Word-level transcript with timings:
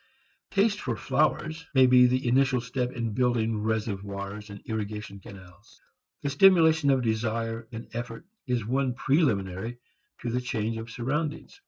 Taste 0.49 0.81
for 0.81 0.95
flowers 0.95 1.67
may 1.75 1.85
be 1.85 2.07
the 2.07 2.27
initial 2.27 2.59
step 2.59 2.91
in 2.91 3.13
building 3.13 3.61
reservoirs 3.61 4.49
and 4.49 4.59
irrigation 4.65 5.19
canals. 5.19 5.79
The 6.23 6.31
stimulation 6.31 6.89
of 6.89 7.03
desire 7.03 7.67
and 7.71 7.87
effort 7.93 8.25
is 8.47 8.65
one 8.65 8.95
preliminary 8.95 9.77
in 10.23 10.33
the 10.33 10.41
change 10.41 10.77
of 10.77 10.89
surroundings. 10.89 11.59